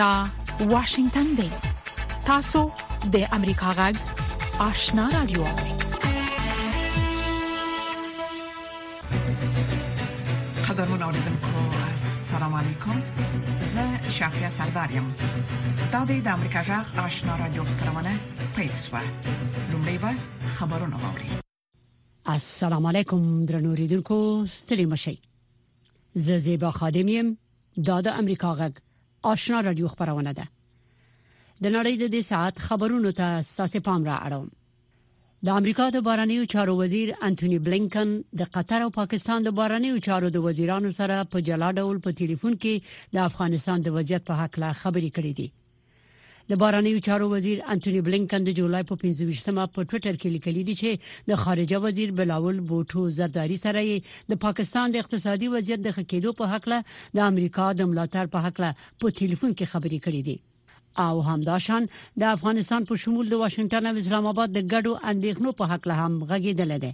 [0.00, 0.26] دا
[0.70, 1.48] واشنگتن دی
[2.26, 2.60] تاسو
[3.12, 3.96] د امریکا غږ
[4.66, 5.44] آشنا رادیو
[10.68, 13.02] قدرمن اوریدونکو السلام علیکم
[13.74, 15.14] زه شافیا سردارم
[15.92, 18.16] دا د امریکا غږ آشنا رادیو خبرونه
[18.56, 19.02] پېښه
[19.70, 20.16] لومړی به
[20.58, 21.30] خبرونه واوري
[22.40, 24.20] السلام علیکم درنو اوریدونکو
[24.58, 25.18] ستړي مشي
[26.28, 27.36] زه زیبا خادم يم
[27.88, 28.88] دا د امریکا غږ
[29.22, 30.44] آشنا رادیو خبرونه ده
[31.62, 34.48] د نړۍ د دې ساعت خبرونو ته ساسې پام را اړوم
[35.48, 38.08] د امریکا د بارنیو چارو وزیر انټونی بلینکن
[38.40, 42.54] د قطر او پاکستان د بارنیو چارو د وزیرانو سره په جلا ډول په ټلیفون
[42.62, 42.74] کې
[43.14, 45.48] د افغانستان د وضعیت په حق لا خبرې کړې دي
[46.50, 50.74] د بارنیو چارو وزیر انټونی بلینکن د جولای په 15مه په ټوئیټر کې لیکلی دی
[50.78, 53.84] چې د خارجه وزیر بلاول بوټو زرداری سره
[54.32, 58.46] د پاکستان د اقتصادي وضعیت د خکېدو په حق له د امریکا د ملاتړ په
[58.48, 58.70] حق له
[59.02, 61.86] په ټلیفون کې خبرې کړې دي او همداشان
[62.24, 66.00] د افغانستان په شمول د واشنگټن او اسلام آباد د ګډو اندېښنو په حق له
[66.02, 66.92] هم غږیدل دي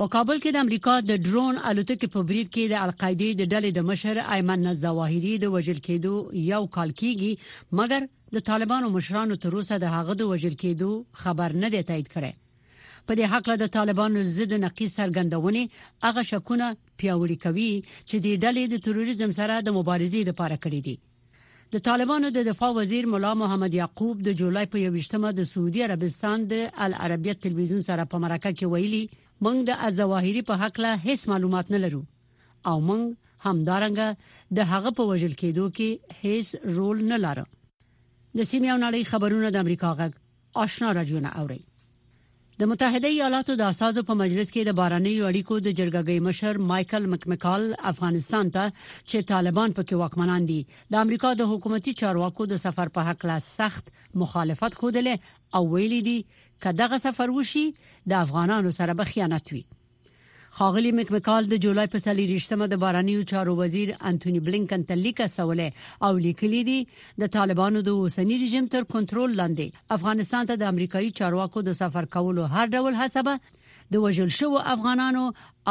[0.00, 3.74] په کابل کې د امریکا د ډرون الوتکې په بریټ کې د القاعده د ډلې
[3.74, 9.52] د مشر ایمن الظواهری د وژل کېدو یو کال کېږي مګر د طالبانو مشرانو تر
[9.56, 10.90] اوسه د هغه د وجل کېدو
[11.22, 12.32] خبر نه دی تایید کړی
[13.06, 15.62] په دې حق له د طالبانو ضد نقیز سرګندونې
[16.06, 16.66] هغه شکونه
[16.98, 17.70] پیاوړي کوي
[18.08, 20.96] چې د ډلې د تروریزم سره د مبارزې لپاره کړې دي
[21.74, 26.46] د طالبانو د دفاع وزیر مولا محمد یعقوب د جولای په 28مه د سعودي عربستان
[26.52, 31.26] د العربیه تلویزیون سره په مرکه کې ویلي موږ د الظواهری په حق له هیڅ
[31.34, 32.02] معلومات نه لرو
[32.72, 33.02] او موږ
[33.48, 37.48] همدارنګه د هغه په وجل کېدو کې هیڅ رول نه لرو
[38.38, 40.12] د سیمې او نړۍ خبرونه د امریکا غږ
[40.68, 41.58] آشنا راډیو نه اوري
[42.62, 47.06] د متحده ایالاتو د اساسو په مجلس کې د باراني اړیکو د جرګګۍ مشر مايكل
[47.14, 50.58] مکمکال افغانستان ته چې طالبان پکې واکمنان دي
[50.94, 55.16] د امریکا د حکومتي چارواکو د سفر په حق لا سخت مخالفت خوده
[55.58, 56.18] او ویلي دي
[56.66, 57.64] کداغه سفر وشي
[58.14, 59.64] د افغانانو سره به خیانت وي
[60.56, 64.98] خاغلی مکمکال د جولای په سالي رښتمه د باراني او چارو وزیر انټونی بلینکن ته
[65.00, 66.76] لیکه سوالې او لیکلي دي
[67.22, 72.08] د طالبانو د اوسنی رژیم تر کنټرول لاندې افغانستان ته د امریکایي چارواکو د سفر
[72.16, 73.52] کولو هر ډول حسابه
[73.96, 75.24] د وژل شوو افغانانو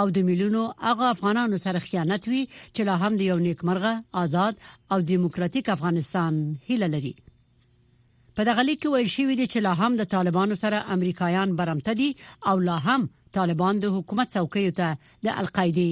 [0.04, 3.94] او د ملیونو هغه افغانانو سره خیانت وی چې لا هم د یو نیکمرغه
[4.26, 9.78] آزاد او دیموکراتیک افغانستان هیله لري په دغه لیک کې ویل شوی دی چې لا
[9.84, 12.14] هم د طالبانو سره امریکایان برمته دي
[12.54, 14.90] او لا هم طالبان د حکومت څوکیو ته
[15.28, 15.88] د القاعده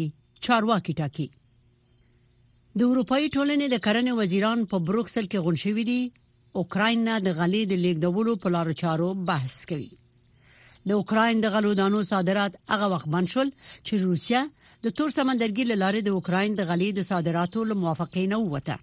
[0.47, 1.27] چارواکي ټاکي
[2.81, 6.01] د اروپאי ټولنې د کرنې وزیران په بروکسل کې غونښوي دي
[6.61, 9.89] اوکرين نه د غلې د لیکدولو په لارو چارو بحث کوي
[10.89, 13.49] د اوکرين د غلو دانو صادرات هغه وخت بند شول
[13.85, 14.41] چې روسیا
[14.85, 18.75] د تور سمندرګي لارې د اوکرين د غلې د صادراتو لموافقې نه وته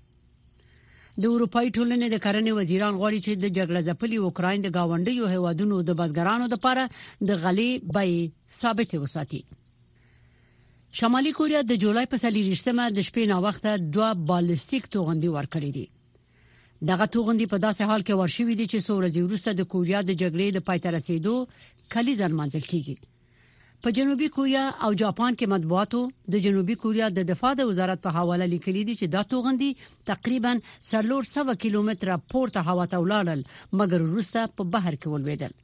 [1.23, 5.79] د اروپאי ټولنې د کرنې وزیران غواړي چې د جګړه ځپلي اوکرين د گاونډیو هیوادونو
[5.89, 6.85] د بازګرانو لپاره
[7.31, 9.41] د غلي بیه ثابت وساتي
[11.01, 15.87] شمالي کوریا د جولای په سلیریشتمه د شپې نا وخته دوه بالستیک توغندي ورکړې دي
[16.93, 20.57] دغه توغندي په داسې حال کې ورشي وي چې سورځي وروسته د کوریا د جګړې
[20.57, 21.37] د پایته رسیدو
[21.97, 22.97] کلی ځان منځل کیږي
[23.83, 25.99] په جنوبي کوریا او جاپان کې مطبوعاتو
[26.35, 29.69] د جنوبي کوریا د دفاع د وزارت په حواله لیکلي دي چې دا توغندي
[30.11, 30.55] تقریبا
[30.89, 33.45] سرلور 100 کیلومتره پورته هوا ته ولاړل
[33.81, 35.55] مګر روسه په بهر کې ولوېدل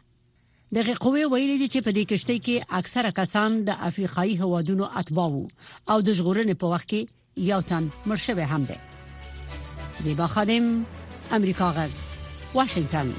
[0.78, 5.28] دغه قوی ویلي دي چې په دې کشتي کې اکثره کسان د افریقایي هوادونو اتباع
[5.34, 5.44] وو
[5.92, 7.02] او د ژغورنې په وخت کې
[7.52, 10.72] یو تن مرشوي هم ده زیبا خادم
[11.40, 13.14] امریکا غږ واشنگتن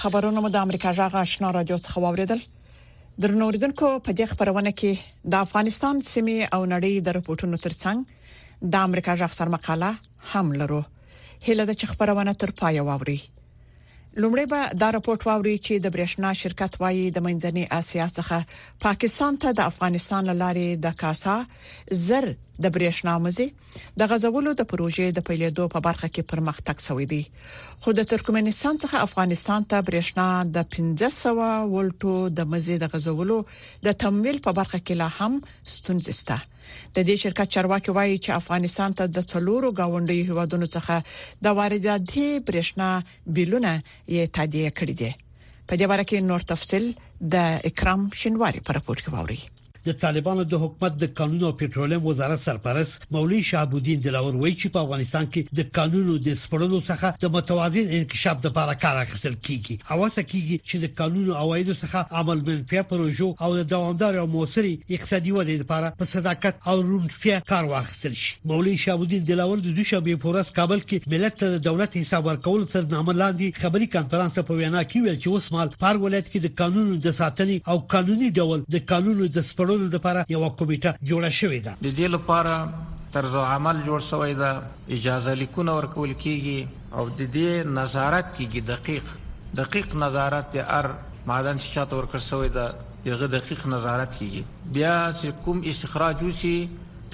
[0.00, 2.38] خبرونه مو د امریکا جغ آشنا رادیو څخه واوریدل
[3.24, 4.92] درنوریدونکو په دې خبرونه کې
[5.34, 7.98] د افغانستان سیمې او نړۍ د رپورټونو ترڅنګ
[8.76, 9.90] د امریکا جغ سر مقاله
[10.30, 10.80] هم لرو
[11.48, 13.18] هله د خبرونه تر پای واوري
[14.22, 18.38] لومړی به دا راپورټ واوري چې د برېښنا شرکت وايي د منځنۍ اسیا څخه
[18.86, 21.36] پاکستان ته د افغانستان لارې د کاسا
[22.06, 22.26] زر
[22.62, 23.48] د برېښنا مزي
[24.02, 27.22] د غزولو د پروژې د پیلېدو په برخه کې پرمختګ شوی دی
[27.84, 33.38] خو د ترکمنستان څخه افغانستان ته برېښنا د 1500 ولټو د مزي د غزولو
[33.88, 35.32] د تمویل په برخه کې لا هم
[35.76, 36.38] ستونزې شته
[36.94, 40.94] د دې شرکت چارواکي وایي چې افغانستان ته د څلورو گاونډي هیوادونو څخه
[41.44, 42.88] د وارداتي برېښنا
[43.34, 43.72] بیلونه
[44.14, 45.12] یې تادیه کړی دی
[45.68, 46.84] په دې اړه کې نور تفصيل
[47.32, 47.36] د
[47.68, 49.40] اکرام شنواری پر راپور کې ووري
[49.86, 54.54] د طالبانو د حکومت د قانون او پېټرولیم وزارت سرپرست مولوی شهاب الدین دلاور وایي
[54.60, 59.36] چې په افغانستان کې د قانونو د سپړلو څخه د متوازن انکشاف لپاره کار اخیستل
[59.46, 64.18] کیږي او څه کیږي چې د قانونو اوایدو څخه عمل منفي پروژو او د دوامدار
[64.22, 69.24] او موثري اقتصادي ودې لپاره په صداقت او روڼتیا کار واخیستل شي مولوی شهاب الدین
[69.32, 73.16] دلاور د دوشنبه په ورځ کابل کې ملت ته د دولت حساب ورکول تر نامه
[73.22, 77.00] لاندې خبري کانفرنس په وینا کې ویل چې اوس مال پر ولایت کې د قانونو
[77.08, 81.60] د ساتنې او قانوني ډول د قانونو د سپړلو تړلو لپاره یو کمیټه جوړه شوې
[81.66, 82.54] ده د دې لپاره
[83.16, 84.50] طرز عمل جوړ شوی ده
[84.96, 86.60] اجازه لیکونه ورکول کیږي
[86.96, 89.04] او د دې نظارت کیږي دقیق
[89.60, 90.86] دقیق نظارت د ار
[91.30, 92.66] معدن چې چاته ورکړ شوی ده
[93.10, 94.42] یغه دقیق نظارت کیږي
[94.76, 96.58] بیا چې کوم استخراج وشي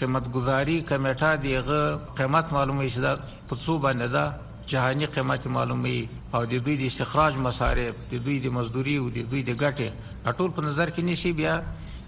[0.00, 1.82] قیمتګذاري کمیټه دغه
[2.20, 4.25] قیمت معلومه شي د پڅو باندې ده
[4.70, 5.99] جهاني قیمت معلومي
[6.35, 10.37] او د دوی د استخراج مصارف د دوی د مزدوري او د دوی د ګټه
[10.38, 11.55] ټول په نظر کې نشي بیا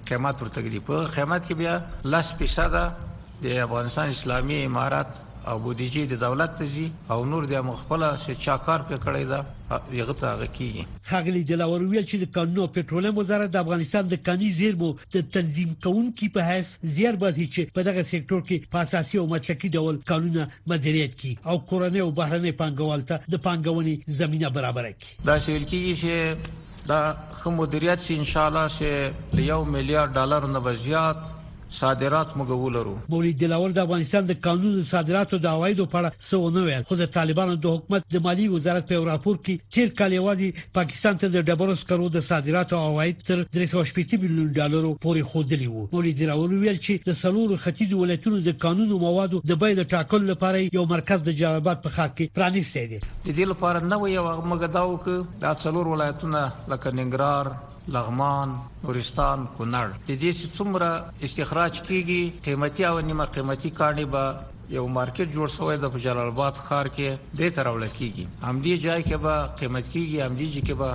[0.09, 1.73] قیامت ورته دی په قیامت کې بیا
[2.13, 2.83] لاس پیساده
[3.45, 5.17] د افغانستان اسلامي امارات
[5.51, 6.85] او بودیجی د دولت ته جي
[7.15, 11.61] او نور د مخبله چې چاکار په کړی دا یغه ته هغه کیږي خاغلی د
[11.63, 15.75] لور ویل چې د قانون او پټرولیم وزارت د افغانستان د کاني زیرمو د تنظیم
[15.87, 20.01] کونکو په حیث زیر باسي چې په دغه سکتور کې په اساسي او مسلکي ډول
[20.13, 25.39] قانونه مدیریت کی او کورنۍ او بهرنۍ پانګوال ته د پانګونې زمينه برابر کړي دا
[25.49, 27.01] شیل کیږي چې دا
[27.41, 28.89] خمو مدیریت شي ان شاء الله چې
[29.51, 31.19] یو میلیارډ ډالر نه بزیات
[31.71, 36.37] صادرات موږ ولرو مولوی دلاور د افغانستان د قانون صادراتو د عوایدو په اړه څه
[36.45, 40.13] ونه ویل خو د طالبانو د حکومت د مالی وزارت په راپور کې تیر کال
[40.17, 45.67] یوازې پاکستان ته د ډبرو سکرو د صادراتو عواید تر 380 میلیون ډالر پورې خودلی
[45.75, 49.81] وو مولوی دلاور ویل چې د سلور ختیځو ولایتونو د قانون او موادو د بیې
[49.81, 53.89] د ټاکلو لپاره یو مرکز د جوابات په خاک کې پرانیستی دی د دې لپاره
[53.95, 56.45] نو یو مګداو ک د څلور ولایتونو
[56.75, 57.57] لکه ننګرهار
[57.95, 58.49] لغمان
[58.85, 60.89] نورستان کونړ د دې څومره
[61.27, 64.25] استخراج کیږي قیمتي او نیمه قیمتي کاڼي به
[64.77, 69.01] یو مارکیټ جوړ شوی د جلال آباد ښار کې د ترول کیږي هم دې ځای
[69.09, 70.91] کې به قیمت کیږي هم دې کې به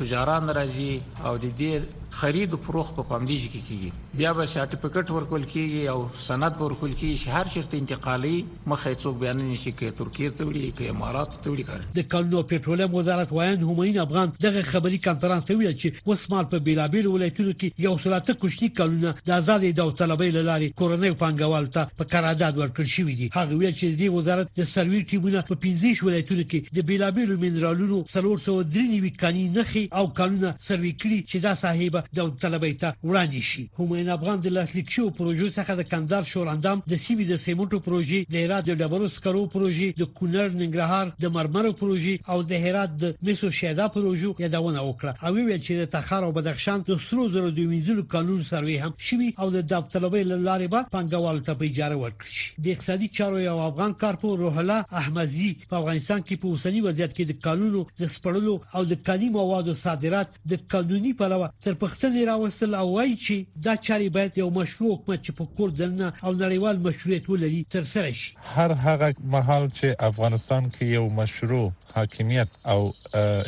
[0.00, 0.92] تجاران راځي
[1.26, 1.72] او د دې
[2.12, 6.92] خرید او فروخت په پاملیج کې کیږي بیا به سرټیفیکټ ورکول کیږي او سند ورکول
[7.00, 8.34] کیږي چې هر شرط انتقالي
[8.72, 12.42] مخه څوک بیان نشي کوي ترکیه ته وړي کوي امارات ته وړي کوي د کلنو
[12.52, 17.52] پېټرولیم وزارت وایي همین افغان دغه خبري کانفرنس ته ویل چې وسمال په بیلابیل ولایتونو
[17.62, 22.94] کې یو سلاته کوشنی کلونه د آزادې دولتلبې لارې کورنۍ پنګوال ته په قرارداد ورکړ
[22.96, 26.88] شوې دي هغه ویل چې د وزارت د سروي ټیمونه په 15 ولایتونو کې د
[26.92, 32.88] بیلابیل منرالونو 393 کاني نخي او کلونه سروي کړي چې دا صاحب د طلبې ته
[33.08, 37.36] وړاندې شي همین افغان د لاسلیک شو پروژو څخه د کندهار شوراندام د سیمې د
[37.46, 42.42] سیمنټو پروژې د هرات د ډبرو سکرو پروژې د کونړ ننګرهار د مرمرو پروژې او
[42.42, 46.78] د هرات د میسو شیدا پروژو یادونه وکړه او ویل چې د تخار او بدخشان
[46.90, 51.38] د سرو زرو د وینځلو قانون سروي هم شوي او د دفترلوي لارې به پنګوال
[51.46, 55.76] ته په اجاره ورکړي شي د اقتصادي چارو یو افغان کارپو روح الله احمدزي په
[55.82, 60.38] افغانستان کې په اوسنی وضعیت کې د قانونو د سپړلو او د کاني موادو صادرات
[60.52, 63.34] د قانوني پلوه تر په غوښتنې راوستل او وایي چې
[63.66, 67.84] دا چاري باید یو مشروع حکومت چې په کور دننه او نړیوال مشروعیت ولري تر
[67.94, 72.78] سره شي هر هغه محل چې افغانستان کې یو مشروع حاکمیت او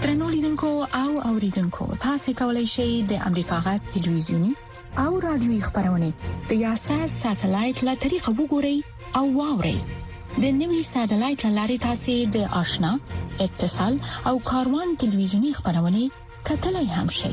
[0.03, 4.51] ترنولیدونکو او اوریدونکو تاسو کولی شئ د امریکا غا ټلویزیونی
[5.05, 6.11] او رادیوي خبرونه
[6.51, 8.77] د یاشر ساتلایت له طریقو وګورئ
[9.19, 9.79] او واورئ
[10.45, 12.93] د نوي ساتلایت لارې تاسو د آشنا
[13.47, 13.95] اتصال
[14.33, 16.03] او کاروان ټلویزیونی خبرونه
[16.51, 17.33] کتلای هم شئ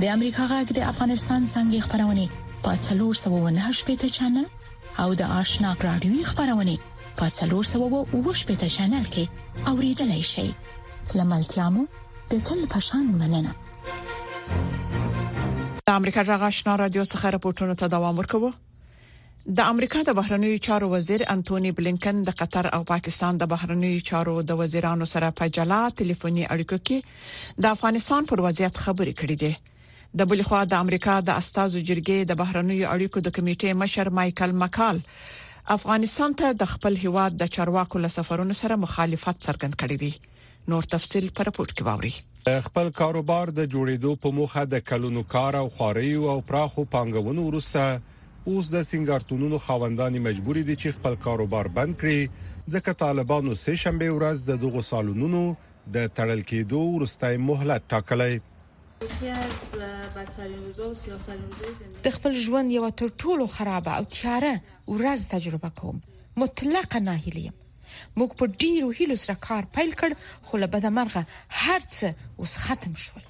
[0.00, 2.24] د امریکا غا د افغانستان څنګه خبرونه
[2.62, 4.46] په 398 پټ چنل
[5.04, 6.74] او د آشنا رادیوي خبرونه
[7.20, 10.48] په 398 پټ چنل کې اوریدلای شئ
[11.16, 11.84] لملتیا مو
[12.30, 13.52] د تل په شان مننه
[15.90, 18.52] د امریکا جغ آشنا رادیو څخه راپورټونه ته دوام ورکوه
[19.58, 24.34] د امریکا د بهرنیو چارو وزیر انټونی بلینکن د قطر او پاکستان د بهرنیو چارو
[24.50, 30.18] د وزیرانو سره په جلا ټلیفوني اړیکو کې د افغانستان پر وضعیت خبرې کړې دي
[30.22, 34.56] د بل خوا د امریکا د استازو جرګې د بهرنیو اړیکو د کمیټې مشر مايكل
[34.64, 35.02] مکال
[35.78, 40.34] افغانستان ته د خپل هیواد د چارواکو له سفرونو سره مخالفت څرګند کړی دی
[40.68, 42.10] نور تفصيل پر پورت کې واوري
[42.66, 47.82] خپل کاروبار د جوړېدو په موخه د کلونو کار او خوريو او پراخو پانګونو ورسته
[48.52, 52.20] اوس د سنگارتونونو خاوندان مجبور دي چې خپل کاروبار بند کړي
[52.76, 55.42] ځکه طالبانو سه شنبه ورځ د دغو سالونونو
[55.98, 58.34] د تړل کېدو ورستای مهلت ټاکلی
[59.06, 59.08] د
[62.18, 65.96] خپل ژوند یو تر ټولو خراب او تیاره ورځ تجربه کوم
[66.44, 67.56] مطلق نه هلیم
[68.18, 70.10] موږ په ډیرو هیلو سره کار پیل کړ
[70.50, 71.22] خو له بده مرغه
[71.62, 72.14] هرڅه
[72.44, 73.24] اوس ختم شول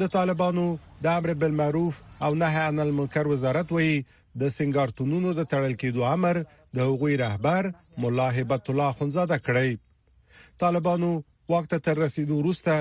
[0.00, 0.62] د طالبانو
[1.04, 3.96] د امر بالمعروف او نهي عن المنکر وزارت وایي
[4.42, 6.40] د سنگارتونونو د تړل کېدو امر
[6.78, 7.68] د هغوی رهبر
[8.04, 9.70] مولا هبت الله خنزاده کړی
[10.62, 11.10] طالبانو
[11.54, 12.74] وخت تر رسیدو وروسته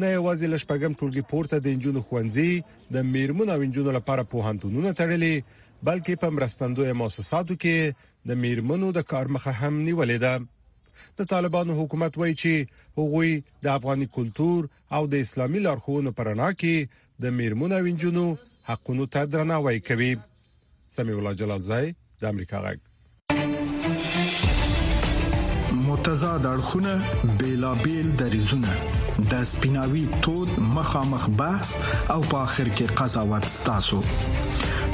[0.00, 2.50] نه یوازې لشپګم ټولګي پورته د انجونو خوندزي
[2.96, 8.90] د میرمن او انجونو لپاره په هانتونونو تړلې بلکې په مرستندوی مؤسساتو کې د میرمنو
[8.98, 13.30] د کار مخه هم نیولې ده د طالبانو حکومت وایي چې هغوی
[13.64, 14.60] د افغاني کلچر
[14.96, 16.76] او د اسلامي لارښوونو پرانا کې
[17.24, 18.24] د میرمنو وینجونو
[18.68, 20.12] حقونو ته درناوی کوي
[20.98, 21.86] سمي الله جلال زای
[22.22, 22.78] د امریکا غږ
[25.88, 26.92] متضاد اړخونه
[27.42, 28.72] بیلابل دریزونه
[29.34, 31.68] د سپیناوي تود مخامخ بحث
[32.12, 33.98] او په اخر کې قضاوت ستاسو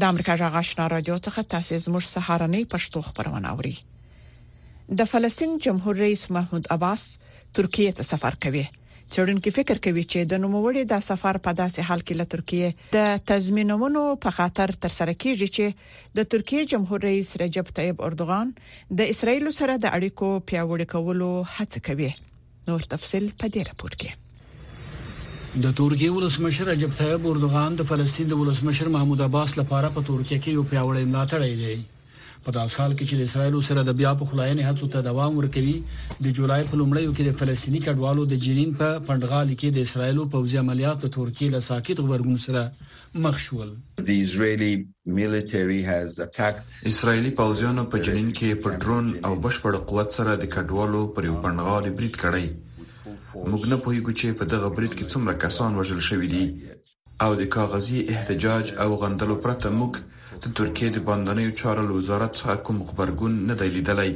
[0.00, 3.76] د امریکا جغ آشنا رادیو څخه تاسو زموږ سهارنۍ پښتو خبرونه اوري
[5.00, 7.02] د فلسطین جمهور رئیس محمود عباس
[7.58, 8.62] ترکیه ته سفر کوي
[9.16, 13.22] چېرونکو فکر کوي چې د نوموړي د سفر په داسې حال کې له ترکیه د
[13.32, 19.00] تضمینونو په خاطر تر سره کیږي چې د ترکیه جمهور رئیس رجب طیب اردوغان د
[19.14, 22.12] اسرایل سره د اړیکو پیاوړې کولو هڅه کوي
[22.68, 24.22] نور تفصيل په دې راپور کې
[25.62, 30.38] د ترکیه ولسمشر رجب طیب اردوغان د فلسطین د ولسمشر محمود عباس لپاره په ترکیه
[30.38, 34.30] کې یو پیاوړی ملاتړی دی په داس حال کې چې اسرائیل سره د بیا په
[34.30, 35.74] خلاینې هڅو ته دوام ورکوي
[36.28, 40.18] د جولای په لومړیو کې د فلسطینی کډوالو د جنین په پندغال کې د اسرائیل
[40.34, 43.72] پوځي عملیات د ترکیه له ساکت غبرګون سره مخ شول
[44.10, 44.72] د اسرائیلي
[45.20, 50.52] ملټری هاز اټاکډ اسرائیلي پوځیانو په جنین کې په ډرون او بشپړ قوت سره د
[50.58, 52.52] کډوالو پر یو پندغال بریټ کړی
[53.50, 56.44] موږ نه پوهیږو چې په دغه برید کې څومره کسان وژل شوي دي
[57.24, 59.92] او د کاغذي احتجاج او غندلو پرته موږ
[60.42, 64.12] د ترکیه د باندنیو چارو وزارت څخه کوم خبرګون نه دی لیدلی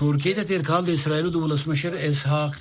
[0.00, 2.54] ترکیه د تیر کال د اسرایل د ولسمشر اسحاق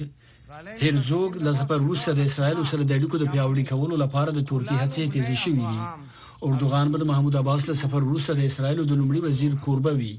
[0.84, 4.80] هرزوګ د سفر روسیه د اسرایل سره د اړیکو د پیاوړي کولو لپاره د ترکیه
[4.84, 5.82] هڅې تیزې شوې دي
[6.48, 10.14] اردوغان به محمود عباس له سفر روسیه د اسرایل د لومړي وزیر کوربه وي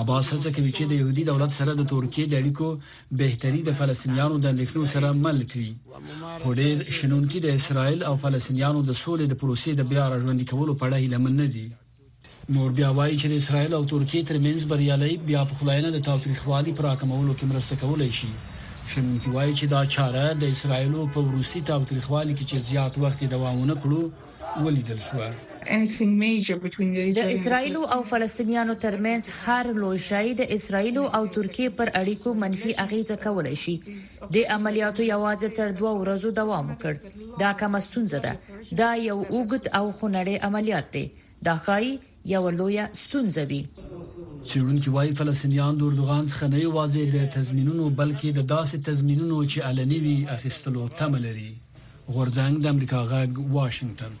[0.00, 2.80] عباس هڅه کوي چې د يهودي دولت سره د ترکیه د اړیکو
[3.22, 8.90] بهتري د فلسطینیانو د لیکنو سره مل کړي هډیر شنونکي د اسرایل او فلسطینیانو د
[9.02, 11.66] سولې د پروسې د بیا راژوندي کولو په اړه هیله من نه دي
[12.56, 17.36] نور بیا وایي چې اسرایل او ترکیه ترمنځ بریالي بیا په خلاینه د تاریخوالي پراکمولو
[17.38, 18.32] کې مرسته کولای شي
[18.92, 23.74] شنونکي وایي چې دا چاره د اسرایل په ورسي تاریخوالي کې چې زیات وخت دوامونه
[23.84, 24.00] کړو
[24.66, 25.18] ولیدل شو
[25.66, 33.16] د اسرایل او فلسطینیانو ترمنځ هر لوشای د اسرایل او ترکیه پر اړیکو منفي اغیزه
[33.24, 36.94] کولای شي د عملیاتو یوازې تر دوه ورځو دوام وکړ
[37.42, 38.32] دا کوم ستونزه ده
[38.80, 41.04] دا یو اوګت او خنړې عملیات دی
[41.50, 41.92] دا خای
[42.34, 43.60] یو لویه ستونزه وي
[44.50, 49.58] چېرونکي وايي فلسطینیان د اردوغان څخه نه یوازې د تضمینونو بلکې د داسې تضمینونو چې
[49.70, 51.48] علني وي اخیستلو تمه لري
[52.14, 54.20] غورځنګ د امریکا غږ واشنگټن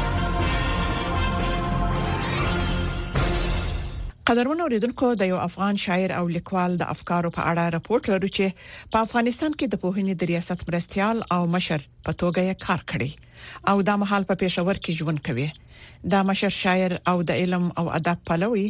[4.31, 8.93] قدرمن اوریدونکو د یو افغان شاعر او لیکوال د افکارو په اړه راپورټ لرو چې
[8.93, 13.67] په افغانستان کې د پوهنې د ریاست مرستيال او مشر په توګه یې کار کړی
[13.73, 15.47] او دا مهال په پېښور کې ژوند کوي
[16.15, 18.65] دا مشر شاعر او د علم او ادب پلوي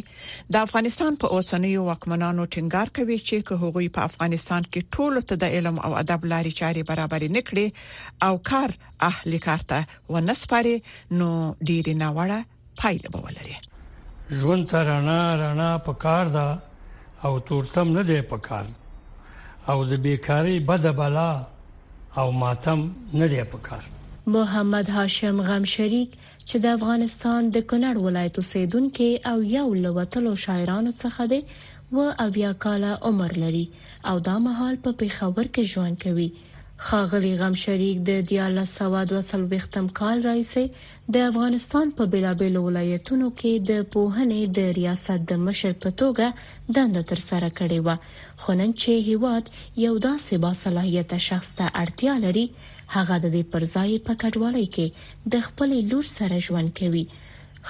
[0.56, 5.40] د افغانستان په اوسنیو واکمنانو ټینګار کوي چې که هغوی په افغانستان کې ټول ته
[5.44, 8.76] د علم او ادب لاري چاري برابر نکړي او کار
[9.14, 10.76] اهل کار ته ونسپاري
[11.18, 11.34] نو
[11.72, 12.46] ډیره ناوړه
[12.80, 13.62] پایله به ولري
[14.40, 16.48] ژوند ته رڼا رڼا پکار دا
[17.24, 18.66] او تورتم نه دی پکار
[19.70, 21.30] او د بیکاری بد بلا
[22.16, 22.80] او ماتم
[23.14, 23.84] نه دی پکار
[24.36, 26.14] محمد هاشم غم شریک
[26.48, 31.40] چې د افغانستان د کونړ ولایت اوسیدونکو او یو لوتلو شاعرانو څخه دی
[31.98, 33.66] و اویا کاله عمر لري
[34.12, 36.30] او دا مهال په پیښور کې ژوند کوي
[36.88, 40.52] خاغلی غم شریک د 1940م کال رئیس
[41.16, 47.02] د افغانستان په بیلابیلو ولایتونو کې د پوهنې د ریاست د مشر په توګه دنده
[47.12, 49.52] ترسره کړې و خو نن چې هیواد
[49.84, 52.44] یو داسې با صلاحیت شخص ته اړتیا لري
[52.96, 57.04] هغه د دې پرځای په کډوالۍ کې د خپل لور سره ژوند کوي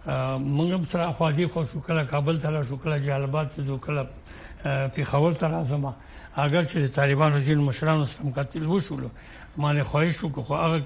[0.07, 4.07] موږ هم سره خواږه خو شو کله کابل ته شو کله جلبات ته شو کله
[4.95, 5.83] پیښور ته راځم
[6.35, 9.03] اگر چې طالبانو جین مشرانو سره مقاتل وشول
[9.57, 10.79] مانه خواهش وکړو خو هغه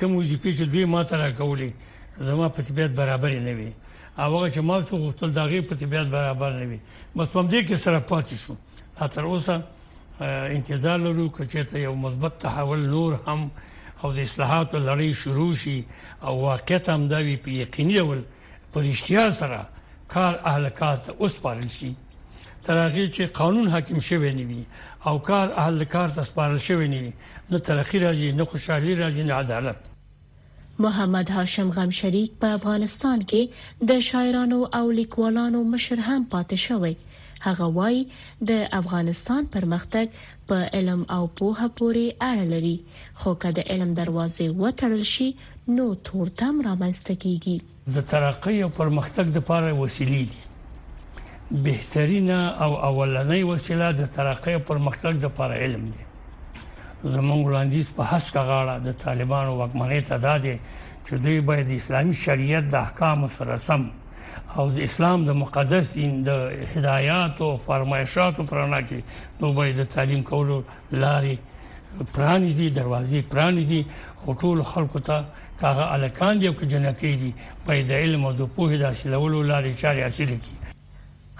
[0.00, 1.70] کوم وظیفه چې دوی ما ته راکولې
[2.26, 3.72] زما په طبيعت برابر نه وي
[4.16, 6.80] هغه چې ما څو غوښتل دغه په طبيعت برابر نه وي
[7.16, 8.54] بس په دې کې سره پاتې شو
[9.14, 9.62] تر اوسه
[10.56, 13.40] انتظار لرو چې ته یو مثبت تحول نور هم
[14.04, 15.84] او د اصلاحات لړۍ شروع شي
[16.26, 18.22] او واقعیت هم دا وی په یقیني ډول
[18.72, 19.66] پرشتیا سره
[20.08, 21.96] کار اهلکار ته اوس پارل شي
[22.62, 24.64] ترغه چې قانون حاکم شوی نه وي
[25.06, 27.12] او کار اهلکار ته سپارل شوی نه وي
[27.50, 29.76] نه ترقی راځي نه خوشحالي راځي نه عدالت
[30.78, 36.96] محمد هاشم غمشریک په افغانستان کې د شاعرانو او لیکوالانو مشر هم پاتې شوی
[37.40, 38.06] هغه وای
[38.52, 42.80] د افغانستان پرمختګ په علم او پوهه پورې اړه لري
[43.14, 45.30] خو کله د علم دروازې وټړل شي
[45.68, 47.60] نو تورتم رامنځته کیږي
[47.94, 50.38] د ترقۍ او پرمختګ لپاره وسیلې دي
[51.66, 56.02] بهترینه او اولنۍ وسیله د ترقۍ او پرمختګ لپاره علم دی
[57.14, 60.54] زمونږ وړاندیز په هڅه غاړه د طالبانو وکمنې ته دادې
[61.06, 63.82] چې دوی باید د اسلامي شریعت د احکام سره سم
[64.56, 66.30] او د اسلام د مقدس دین د
[66.74, 68.98] هدایات او فرمایشاتو پرانا کې
[69.40, 70.56] دوی باید تعلیم کولو
[71.02, 71.36] لاري
[72.14, 73.82] پرانیزي دروازې پرانیزي
[74.40, 75.24] ټول خلکو ته
[75.60, 77.30] کاغه الکان دی او جنکی دی
[77.66, 80.54] باید علم او د پوهې د حاصلولو لارې چارې حاصل کړي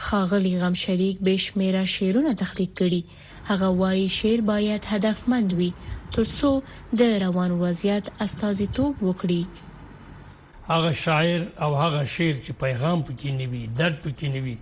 [0.09, 3.03] خاغلی غم شریک به شمیره شیرونه تخلیق کړي
[3.51, 5.73] هغه وایي شعر باید هدفمند وي
[6.17, 6.55] ترڅو
[7.03, 9.41] د روان وضعیت استازیتوب وکړي
[10.69, 14.55] هغه شاعر او هغه شعر چې پیغام پکې نیوي درد پکې نیوي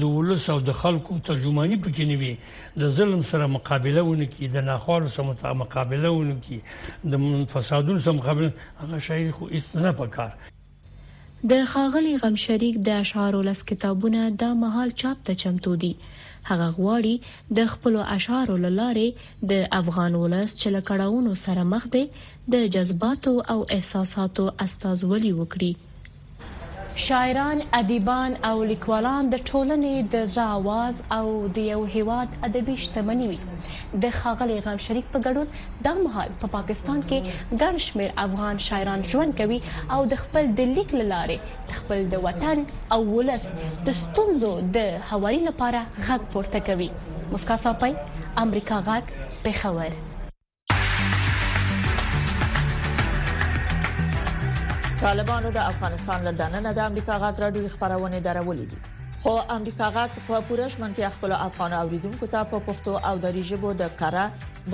[0.00, 2.36] د ولوس او د خلکو ترجمانی پکې نیوي
[2.82, 6.60] د ظلم سره مقابله ونکي د ناخوالو سره مقابله ونکي
[7.14, 10.36] د فسادونو سره مقابله هغه شاعر خو استنه پکار
[11.50, 15.94] د خاغلی غم شریک د اشعار ولس کتابونه د محل چاپ ته چمتو دي
[16.50, 17.14] هغه غواړي
[17.58, 19.08] د خپل اشعارو لاره
[19.52, 22.04] د افغان ولس چې لکړاونو سره مخ دی
[22.54, 25.72] د جذباتو او احساساتو استازولي وکړي
[27.04, 31.26] شاعران ادیبان او لیکوالان د ټولنې د زړه आवाज او
[31.58, 33.38] د یو هیواد ادبي شتمني وي
[34.04, 35.46] د خاغلی غم شریک په ګډون
[35.88, 39.58] د مهال په پا پاکستان کې ګڼ شمېر افغان شاعران ژوند کوي
[39.98, 41.38] او د خپل د لیک لارې
[41.84, 42.58] خپل د وطن
[42.96, 46.88] او ولس د ستونزو د هواري لپاره غږ پورته کوي
[47.38, 49.04] مسکا صاحب امریکا غږ
[49.48, 50.00] په خبر
[55.06, 58.78] طالبانو د افغانستان له دننه د امریکا غاټ راډیو خبرونه درولې دي
[59.26, 63.74] خو امریکا غاټ په پورش منتي خپل افغان اوریدونکو ته په پښتو او دری ژبه
[63.82, 64.24] د کارا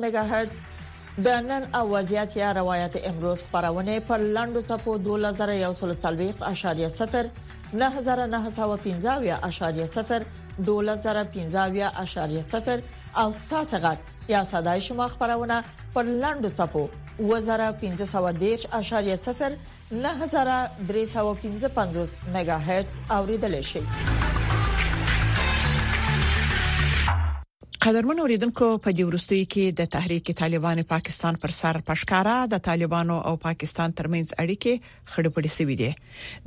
[0.05, 0.59] میگا هرتز
[1.25, 7.33] د نن اوازيات یا روایت امروز خبرونه په لاندو صپو 2140.0
[7.73, 7.77] 9915.0 12015.0
[13.17, 13.97] او ستاسو غږ
[14.29, 16.89] یا صداي شما خبرونه پر لاندو صفو
[17.21, 17.27] 2510.0
[19.93, 23.81] 9315 میگا هرتز اوریدل شي
[27.85, 33.16] قدرمن اوریدونکو په دې ورستۍ کې د تحریک طالبان پاکستان پر سر پښکارا د طالبانو
[33.31, 34.75] او پاکستان ترمنځ اړیکې
[35.12, 35.88] خړپړې سوي دي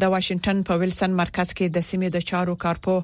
[0.03, 2.95] د واشنگټن په ویلسن مرکز کې د سیمې د چارو کارپو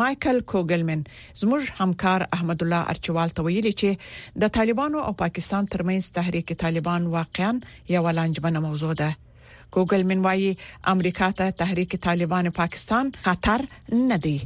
[0.00, 1.06] مايكل کوګلمن
[1.42, 7.08] زموږ همکار احمد الله ارچوال ته ویلي چې د طالبانو او پاکستان ترمنځ تحریک طالبان
[7.16, 7.52] واقعا
[7.96, 9.08] یو لنجمنه موضوع ده
[9.74, 10.52] ګوګل من وايي
[10.94, 13.68] امریکا ته تحریک طالبان پاکستان خطر
[14.10, 14.36] نه دی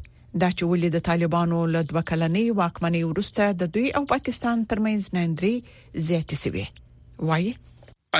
[0.40, 5.02] دا چې ولې د طالبانو له دوه کلنې واکمنۍ وروسته د دوی او پاکستان ترمنځ
[5.16, 5.54] نندري
[6.08, 6.64] زیاتې شوې
[7.28, 7.52] وایي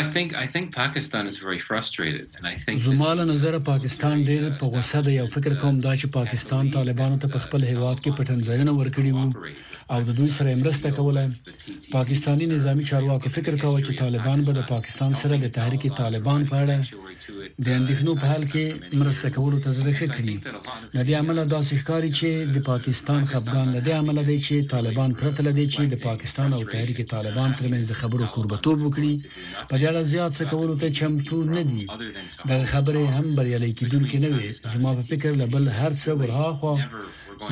[0.01, 4.23] I think I think Pakistan is very frustrated and I think زما له نظر پاکستان
[4.29, 8.01] ډېر په غوسه دی او فکر کوم دا چې پاکستان طالبانو ته په خپل هیواد
[8.01, 9.53] کې پټن ځایونه ورکړي وو
[9.97, 11.27] او د دوی سره مرسته کوله
[11.97, 16.63] پاکستانی نظامی چارواکو فکر کاوه چې طالبان به د پاکستان سره د تحریک طالبان په
[16.63, 17.11] اړه
[17.65, 20.57] د اندېښنو په حال کې مرسته کولو ته ځرخه کړي
[20.95, 25.11] د دې عمل د ښکاری چې د پاکستان خپګان د دې عمل دی چې طالبان
[25.21, 29.15] پرتل دي چې د پاکستان او تحریک طالبان ترمنځ خبرو قربتوب وکړي
[29.85, 31.83] بریاله زیات څه کول ته چمتو نه دي
[32.49, 36.73] دا خبره هم بریالي کیدونکې نه وي زما په فکر لبل هر څه ورها خو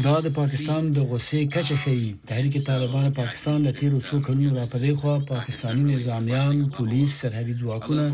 [0.07, 4.93] دا د پاکستان د غوسې کچه ښيي تحریک طالبان پاکستان د تیرو څو کلونو راپدې
[5.01, 8.05] خو پاکستانی نظامیان پولیس سرحدي ځواکونه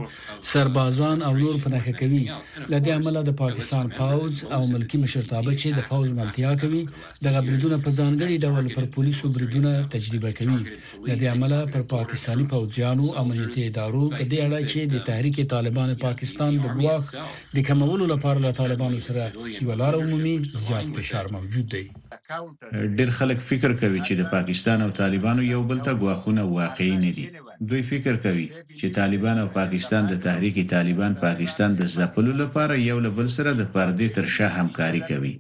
[0.51, 2.23] سربازان او نور پناه کوي
[2.69, 6.83] لدې عمله د پاکستان پاوز او ملکی مشرتابه چې د پاوز ملکیا کوي
[7.25, 10.61] د غبردونه په ځانګړي ډول پر پولیسو بریدونه تجربه کوي
[11.07, 16.59] لدې عمله پر پاکستانی پاوزیانو امنیتي ادارو په دې اړه چې د تحریک طالبان پاکستان
[16.65, 17.17] د ګواښ
[17.55, 20.37] د کمولو لپاره له طالبانو سره یو لار عمومي
[20.67, 25.63] زیات فشار موجود موجود دی ډېر خلک فکر کوي چې د پاکستان او طالبانو یو
[25.71, 27.27] بل ته غواخونه واقعي نه دي
[27.69, 28.47] دوی فکر کوي
[28.81, 33.51] چې طالبان او پاکستان د تحریک طالبان پاکستان د ځپلو لپاره یو له بل سره
[33.55, 35.33] د پردې تر شا همکاري کوي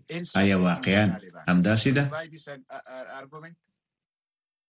[0.42, 1.04] آیا واقعا
[1.50, 2.04] همداسې ده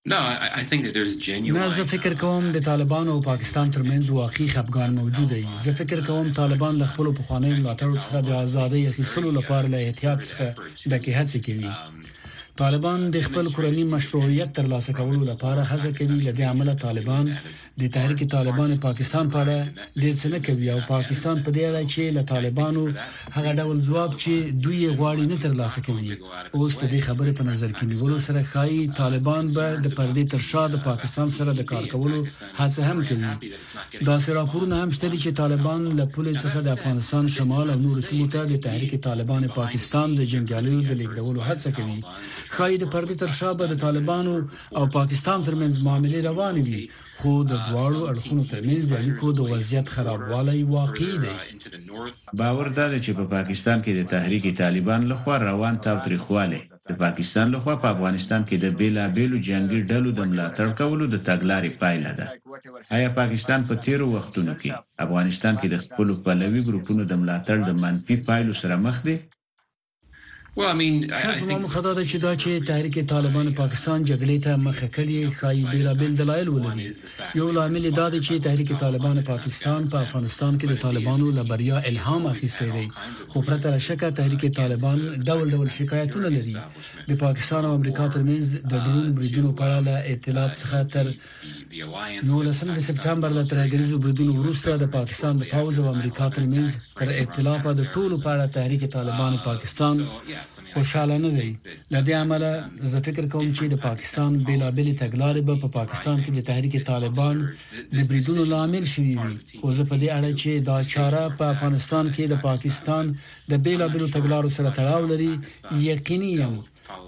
[0.06, 6.00] نه زه فکر کوم د طالبانو او پاکستان ترمنځ واقعي خپګان موجود دی زه فکر
[6.10, 10.46] کوم طالبان له خپل پخواني ملاتړ څخه د ازادۍ اخیستلو لپاره له احتیاط څخه
[10.92, 11.70] دکې هڅه کوي
[12.62, 17.26] طالبان د خپل کورنی مشروعیت ترلاسه کولو لپاره هڅه کوي لکه عمله طالبان
[17.82, 19.58] د تحریک طالبان پاکستان په اړه
[20.02, 22.82] ډېر څه نه کوي او پاکستان په دې اړه چې له طالبانو
[23.38, 26.10] هغه ډول ځواب چې دوی غواړي نه ترلاسه کوي
[26.58, 30.42] اوس د دې خبرې په نظر کې نیولو سره خایي طالبان به د پردې تر
[30.50, 32.20] شا د پاکستان سره د کار کولو
[32.60, 33.50] هڅه هم کوي
[34.08, 37.98] دا سره راپورونه هم شته چې طالبان له پولې څخه د افغانستان شمال او نور
[38.08, 42.00] سیمو ته د تحریک طالبان پاکستان د جنگیالیو د لیکدولو هڅه کوي
[42.56, 44.34] خایي د پردې تر شا به د طالبانو
[44.78, 46.84] او پاکستان ترمنځ معاملې روانې وي
[47.20, 51.34] خو د دواړو اړخونو ترمنځ د اړیکو د وضعیت خرابوالی واقع دی
[52.40, 57.46] باور دا دی چې په پاکستان کې د تحریک طالبان لخوا روان تاریخواله د پاکستان
[57.56, 62.12] لخوا په پا افغانستان کې د بیلابېلو جنگي ډلو د ملاتړ کولو د تګلارې پایله
[62.20, 62.26] ده
[62.96, 64.70] آیا پاکستان په تیرو وختونو کې
[65.06, 69.16] افغانستان کې د خپل پلوي ګروپونو د ملاتړ د منفي پایلو سره مخ دی
[70.58, 74.38] Well, I mean, I, I think خدا د چې دا چې تحریک طالبان پاکستان جګړې
[74.46, 76.94] ته مخ کړي خای بیلابل دلایل ولري
[77.40, 82.26] یو لامل دا دی چې تحریک طالبان پاکستان په افغانستان کې د طالبانو لبریا الهام
[82.26, 82.90] اخیستی دی
[83.28, 86.56] خو پرته له شکه تحریک طالبان ډول ډول شکایتونه لري
[87.12, 91.08] د پاکستان او امریکا ترمنځ د ډرون بریدونو په اړه له اطلاعات څخه تر
[92.32, 96.70] نو لسم د سپتمبر له ترګریزو بریدونو وروسته د پاکستان د پاوز او امریکا ترمنځ
[97.04, 99.96] تر اطلاع په ټولو په اړه تحریک طالبان uh, پاکستان
[100.78, 101.52] خوشاله نه دی
[101.96, 102.52] لدې عمله
[102.92, 107.38] زه فکر کوم چې د پاکستان بیلابل تګلارې به په پاکستان کې د تحریک طالبان
[107.98, 112.06] د بریدونو لامل شوي وي او زه په دې اړه چې دا چاره په افغانستان
[112.16, 113.06] کې د پاکستان
[113.52, 115.32] د بیلابل تګلارو سره تړاو لري
[115.90, 116.56] یقیني یم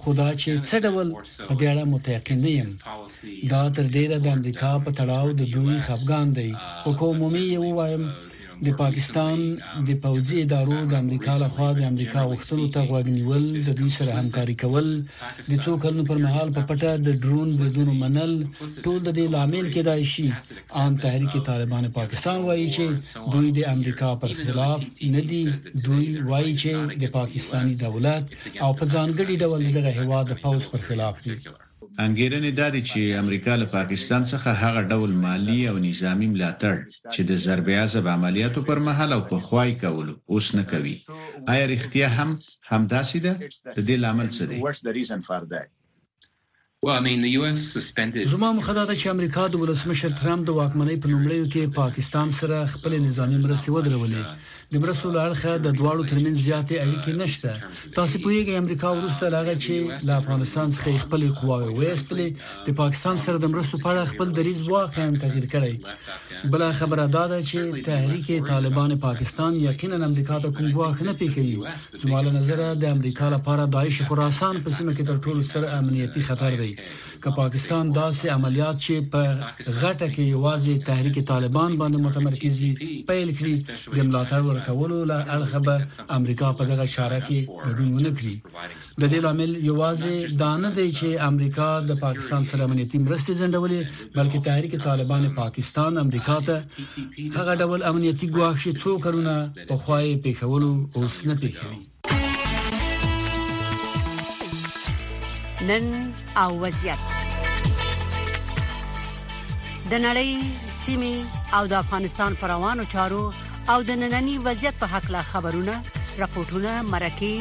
[0.03, 1.07] خدا چې څه ډول
[1.47, 2.71] په دې اړه متيقن یم
[3.51, 6.49] دا تر ډیره د امریکا په تړاو د دوی خفقان دی
[6.85, 8.03] او کومې یو وایم
[8.65, 9.39] د پاکستان
[9.87, 14.55] د پوځي ادارو د امریکا لخوا د امریکا وختلو ته غوښتنیول د دوی سره همکاري
[14.63, 14.87] کول
[15.49, 18.33] د څو کلونو پر مهال په پټه د ډرون بدون منل
[18.85, 20.27] ټول د لامل کېدای شي
[20.79, 22.85] عام تحریک طالبان پاکستان وایي چې
[23.33, 24.79] دوی د امریکا پر خلاف
[25.15, 25.43] نه دي
[25.85, 26.73] دوی وایي چې
[27.05, 28.23] د پاکستانی دولت
[28.65, 31.33] او په ځانګړي ډول د هوا د پوز پر خلاف دي
[32.05, 36.75] انګیرنې دا دي چې امریکا له پاکستان څخه هغه ډول مالی او نظامی ملاتړ
[37.13, 40.95] چې د ضربیازب عملیاتو پر مهال او په خوای کول اوس نه کوي
[41.51, 42.29] آیا اړتیا هم
[42.71, 43.33] همداسې ده
[43.75, 44.57] د دې لامل څه دی
[48.33, 52.91] زما مخدا د امریکا د ولسمشر ترامپ د واکمنۍ په لومړیو کې پاکستان سره خپل
[53.07, 54.21] نظامی مرستې ودرولې
[54.73, 57.51] د مرستو لارخه د دواړو ترمنځ زیاتې اړیکې نشته
[57.97, 59.75] تاسو پوهیږئ امریکا ورسره راغی چې
[60.07, 62.27] د افغانستان څخه خپل قواوې وېستلې
[62.67, 65.73] د پاکستان سره د مرستو په اړه خپل دریځ واقعا تغیر کړی
[66.43, 71.57] بل خبره دا ده چې تحریک طالبان پاکستان یقینا امریکا ته کوم ګواښ نه پیښوي
[72.01, 76.51] زموږ نظر د امریکا لپاره داعش خراسان په سیمه کې تر ټولو ستر امنیتي خطر
[76.61, 76.71] دی
[77.23, 79.29] ک پاکستان داسې عملیات چې په
[79.81, 82.71] غټه کې یوازې تحریک طالبان باندې متمرکز وي
[83.09, 88.69] په لکه د ملاتړ ورکولو له اړخه به امریکا په دغه شارع کې ګډون ونکړي
[89.03, 93.81] د دې لامل یوازې دا نه دی چې امریکا د پاکستان سره امنیتي مرستې ځندولې
[94.15, 96.57] بلکې تحریک طالبان پاکستان امریکا ته
[97.37, 99.35] هغه ډول امنیتي ګواښ چې څو کړونه
[99.67, 100.71] په خوای پیښولو
[101.03, 101.79] اوس نه پیښوي
[105.69, 105.87] نن
[106.41, 106.97] او وضعیت
[109.91, 110.31] د نړۍ
[110.81, 111.15] سیمې
[111.57, 113.23] او د افغانستان پروانو چارو
[113.71, 115.75] او د نننني وضعیت په حق لا خبرونه
[116.19, 117.37] راپورټونه مرکې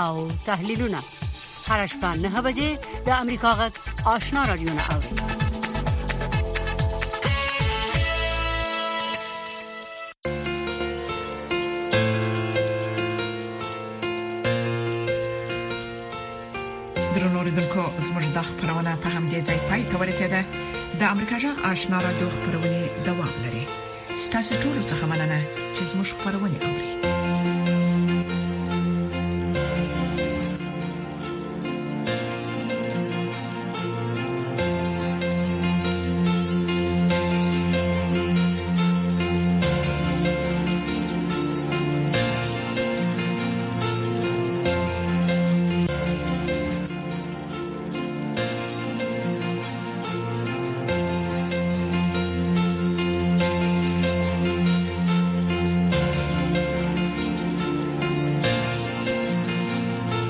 [0.00, 1.00] او تحلیلونه
[1.68, 2.70] هر شپه نه بجې
[3.06, 3.72] د امریکا غږ
[4.16, 5.50] آشنا رادیو نه اورئ
[20.00, 20.40] ورسیده
[21.00, 23.64] د امریکا جغ آشنا را دوه خبرونه دوام لري
[24.24, 25.38] ستاسو ټول څه مننه
[25.76, 27.21] چې زموږ خبرونه اوري